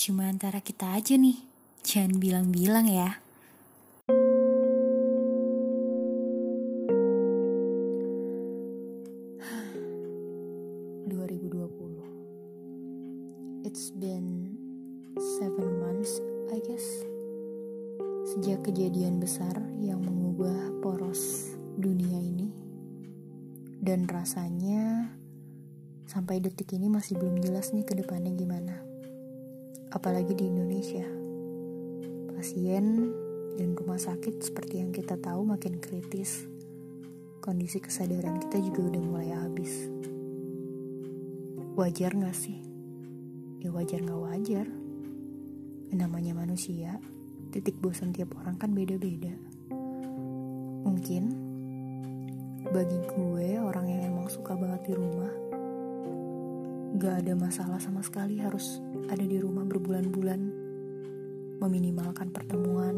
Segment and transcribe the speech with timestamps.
[0.00, 1.36] Cuma antara kita aja nih.
[1.84, 3.20] Jangan bilang-bilang ya.
[13.68, 14.56] It's been
[15.36, 16.16] seven months,
[16.48, 17.04] I guess,
[18.32, 19.52] sejak kejadian besar
[19.84, 22.48] yang mengubah poros dunia ini,
[23.84, 25.12] dan rasanya
[26.08, 28.89] sampai detik ini masih belum jelas nih ke depannya gimana.
[29.90, 31.06] Apalagi di Indonesia,
[32.34, 33.10] pasien
[33.58, 36.46] dan rumah sakit seperti yang kita tahu makin kritis.
[37.44, 39.90] Kondisi kesadaran kita juga udah mulai habis.
[41.74, 42.70] Wajar gak sih?
[43.60, 44.66] ya wajar gak wajar
[45.92, 46.96] namanya manusia
[47.52, 49.36] titik bosan tiap orang kan beda-beda
[50.80, 51.36] mungkin
[52.72, 55.19] bagi gue orang yang emang suka banget di rumah
[57.00, 58.76] gak ada masalah sama sekali harus
[59.08, 60.40] ada di rumah berbulan-bulan.
[61.56, 62.92] Meminimalkan pertemuan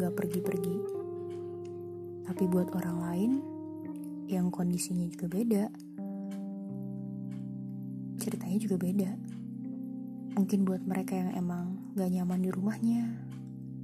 [0.00, 0.76] gak pergi-pergi.
[2.24, 3.32] Tapi buat orang lain
[4.32, 5.68] yang kondisinya juga beda.
[8.16, 9.10] Ceritanya juga beda.
[10.32, 13.12] Mungkin buat mereka yang emang gak nyaman di rumahnya,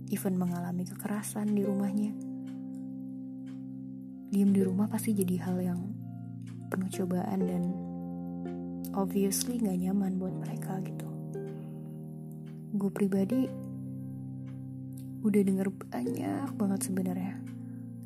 [0.08, 2.17] even mengalami kekerasan di rumahnya.
[4.33, 5.81] Diem di rumah pasti jadi hal yang
[6.73, 7.83] penuh cobaan dan
[8.92, 11.08] obviously gak nyaman buat mereka gitu.
[12.77, 13.48] Gue pribadi
[15.24, 17.34] udah denger banyak banget sebenarnya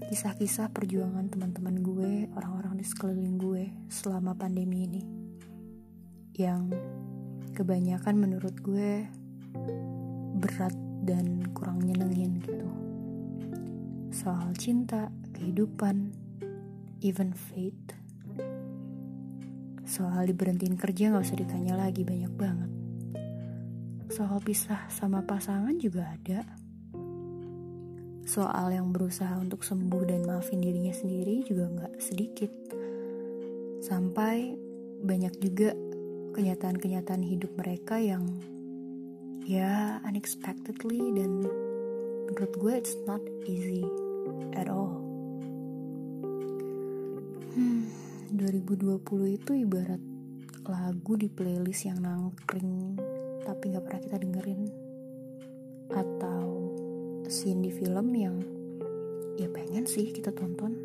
[0.08, 5.02] kisah-kisah perjuangan teman-teman gue, orang-orang di sekeliling gue selama pandemi ini.
[6.32, 6.80] Yang
[7.52, 9.04] kebanyakan menurut gue
[10.38, 10.72] berat
[11.04, 12.68] dan kurang nyenengin gitu
[14.08, 16.10] soal cinta, kehidupan,
[17.04, 17.94] even fate
[19.88, 22.70] soal diberhentiin kerja gak usah ditanya lagi banyak banget.
[24.12, 26.44] Soal pisah sama pasangan juga ada.
[28.28, 32.52] Soal yang berusaha untuk sembuh dan maafin dirinya sendiri juga gak sedikit.
[33.80, 34.52] Sampai
[35.00, 35.72] banyak juga
[36.36, 38.28] kenyataan-kenyataan hidup mereka yang
[39.48, 41.48] ya unexpectedly dan
[42.28, 43.88] menurut gue it's not easy
[44.52, 45.07] at all.
[48.38, 49.02] 2020
[49.34, 49.98] itu ibarat
[50.70, 52.94] lagu di playlist yang nangkring
[53.42, 54.62] tapi gak pernah kita dengerin.
[55.90, 56.46] Atau
[57.26, 58.38] scene di film yang
[59.34, 60.78] ya pengen sih kita tonton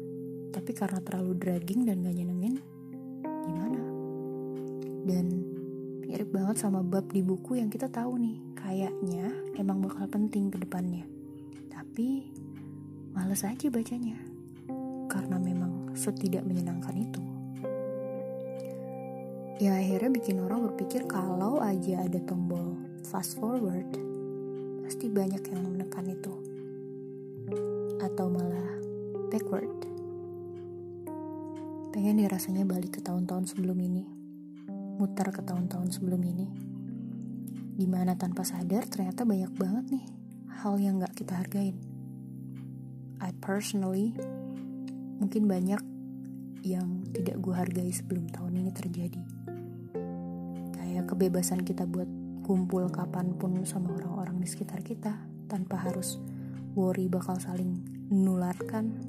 [0.50, 2.58] tapi karena terlalu dragging dan gak nyenengin
[3.46, 3.82] gimana?
[5.06, 5.26] Dan
[6.10, 9.30] mirip banget sama bab di buku yang kita tahu nih kayaknya
[9.62, 11.06] emang bakal penting ke depannya.
[11.70, 12.34] Tapi
[13.14, 14.18] males aja bacanya
[15.06, 17.22] karena memang setidak menyenangkan itu
[19.62, 23.90] ya akhirnya bikin orang berpikir kalau aja ada tombol fast forward
[24.86, 26.34] pasti banyak yang menekan itu
[28.02, 28.72] atau malah
[29.30, 29.70] backward
[31.94, 34.24] pengen ya rasanya balik ke tahun-tahun sebelum ini
[34.98, 36.48] muter ke tahun-tahun sebelum ini.
[37.74, 40.06] Di mana tanpa sadar ternyata banyak banget nih
[40.62, 41.76] hal yang gak kita hargain.
[43.18, 44.14] I personally
[45.18, 45.82] mungkin banyak
[46.64, 49.43] yang tidak gue hargai sebelum tahun ini terjadi.
[51.04, 52.08] Kebebasan kita buat
[52.44, 55.16] kumpul kapan pun sama orang-orang di sekitar kita
[55.48, 56.20] tanpa harus
[56.76, 59.00] worry bakal saling menularkan.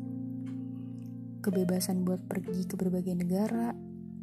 [1.45, 3.77] Kebebasan buat pergi ke berbagai negara,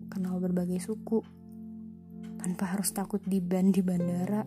[0.10, 1.22] kenal berbagai suku,
[2.42, 4.42] tanpa harus takut di ban di bandara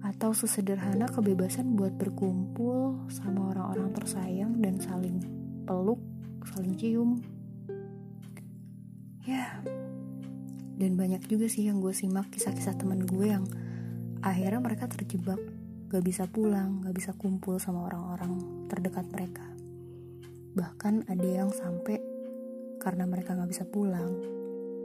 [0.00, 5.20] atau sesederhana kebebasan buat berkumpul sama orang-orang tersayang dan saling
[5.68, 6.00] peluk,
[6.48, 7.20] saling cium.
[9.28, 9.60] Ya,
[10.80, 13.44] dan banyak juga sih yang gue simak kisah-kisah teman gue yang
[14.24, 15.36] akhirnya mereka terjebak,
[15.92, 19.44] gak bisa pulang, gak bisa kumpul sama orang-orang terdekat mereka.
[20.56, 22.00] Bahkan ada yang sampai
[22.80, 24.24] karena mereka gak bisa pulang,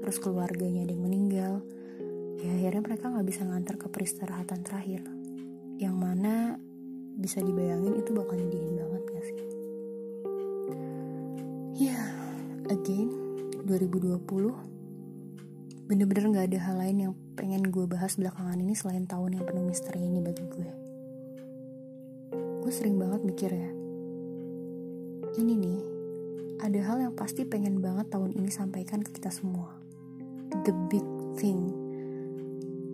[0.04, 1.54] terus keluarganya ada yang meninggal.
[2.44, 5.02] Ya akhirnya mereka nggak bisa ngantar ke peristirahatan terakhir.
[5.80, 6.59] Yang mana
[7.16, 9.40] bisa dibayangin itu bakal nyedihin banget gak sih?
[11.88, 12.00] Ya
[12.68, 13.09] again
[13.64, 14.75] 2020
[15.85, 19.66] bener-bener gak ada hal lain yang pengen gue bahas belakangan ini selain tahun yang penuh
[19.66, 20.70] misteri ini bagi gue.
[22.66, 23.85] Gue sering banget mikir ya
[25.35, 25.79] ini nih
[26.64, 29.76] ada hal yang pasti pengen banget tahun ini sampaikan ke kita semua.
[30.64, 31.03] The big
[31.35, 31.76] thing.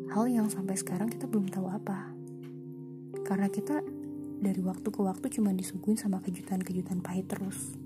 [0.09, 2.09] Hal yang sampai sekarang kita belum tahu apa.
[3.21, 3.85] Karena kita
[4.41, 7.77] dari waktu ke waktu cuma disuguhin sama kejutan-kejutan pahit terus.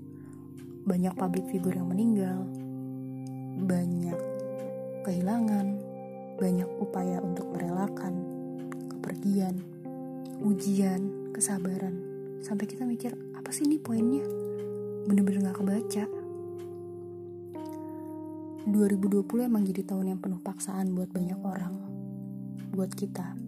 [0.88, 2.48] Banyak public figure yang meninggal.
[3.60, 4.35] Banyak
[5.06, 5.78] kehilangan
[6.34, 8.26] banyak upaya untuk merelakan
[8.90, 9.62] bepergian,
[10.42, 12.02] ujian, kesabaran.
[12.42, 14.26] Sampai kita mikir, apa sih ini poinnya?
[15.06, 16.04] Bener-bener gak kebaca.
[18.66, 21.74] 2020 emang jadi tahun yang penuh paksaan buat banyak orang.
[22.74, 23.38] Buat kita.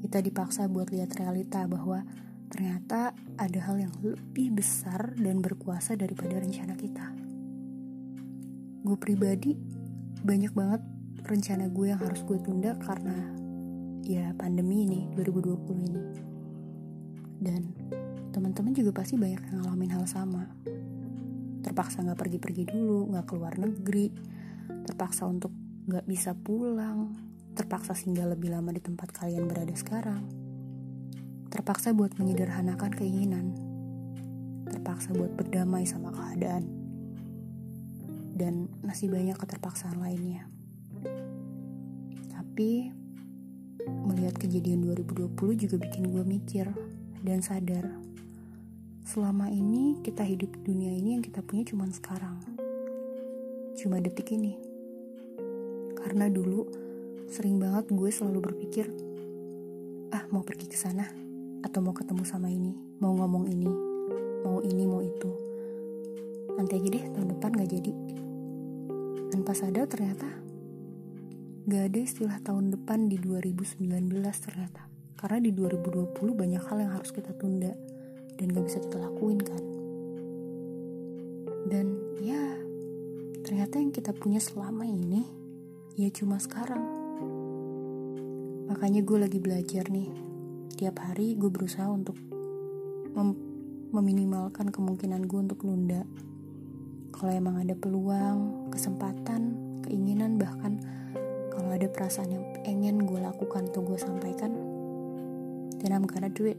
[0.00, 2.08] Kita dipaksa buat lihat realita bahwa
[2.48, 7.12] ternyata ada hal yang lebih besar dan berkuasa daripada rencana kita.
[8.80, 9.83] Gue pribadi
[10.22, 10.82] banyak banget
[11.24, 13.16] rencana gue yang harus gue tunda karena
[14.04, 16.02] ya pandemi ini 2020 ini.
[17.40, 17.62] Dan
[18.30, 20.44] teman-teman juga pasti banyak yang ngalamin hal sama.
[21.64, 24.12] Terpaksa nggak pergi-pergi dulu nggak keluar negeri
[24.84, 25.50] terpaksa untuk
[25.88, 27.16] nggak bisa pulang
[27.56, 30.26] terpaksa singgah lebih lama di tempat kalian berada sekarang
[31.48, 33.54] terpaksa buat menyederhanakan keinginan
[34.68, 36.83] terpaksa buat berdamai sama keadaan
[38.34, 40.50] dan masih banyak keterpaksaan lainnya.
[42.34, 42.90] Tapi
[44.04, 46.66] melihat kejadian 2020 juga bikin gue mikir
[47.22, 47.86] dan sadar.
[49.06, 52.42] Selama ini kita hidup di dunia ini yang kita punya cuma sekarang.
[53.78, 54.58] Cuma detik ini.
[55.94, 56.66] Karena dulu
[57.30, 58.86] sering banget gue selalu berpikir
[60.14, 61.02] ah mau pergi ke sana
[61.66, 62.70] atau mau ketemu sama ini
[63.02, 63.66] mau ngomong ini
[64.46, 65.53] mau ini mau itu
[66.56, 67.92] nanti aja deh tahun depan gak jadi
[69.34, 70.44] dan pas ada ternyata
[71.64, 73.88] Gak ada istilah tahun depan di 2019
[74.20, 74.84] ternyata.
[75.16, 77.72] Karena di 2020 banyak hal yang harus kita tunda
[78.36, 79.62] dan gak bisa kita lakuin kan.
[81.64, 82.44] Dan ya,
[83.48, 85.24] ternyata yang kita punya selama ini
[85.96, 86.84] ya cuma sekarang.
[88.68, 90.12] Makanya gue lagi belajar nih.
[90.76, 92.20] Tiap hari gue berusaha untuk
[93.16, 93.56] mem
[93.88, 96.04] meminimalkan kemungkinan gue untuk nunda.
[97.14, 99.54] Kalau emang ada peluang, kesempatan,
[99.86, 100.82] keinginan bahkan
[101.54, 104.50] kalau ada perasaan yang pengen gue lakukan atau gue sampaikan
[105.78, 106.58] then I'm gonna do it.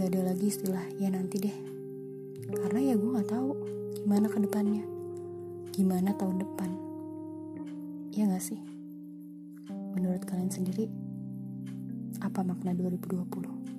[0.00, 1.56] Gak ada lagi istilah ya nanti deh.
[2.56, 3.52] Karena ya gue gak tahu
[4.00, 4.84] gimana ke depannya.
[5.76, 6.70] Gimana tahun depan.
[8.16, 8.64] Ya gak sih?
[9.92, 10.88] Menurut kalian sendiri
[12.24, 13.73] apa makna 2020